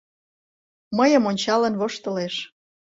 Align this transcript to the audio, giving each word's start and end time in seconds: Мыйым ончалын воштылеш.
Мыйым 0.97 1.23
ончалын 1.29 1.73
воштылеш. 1.79 2.35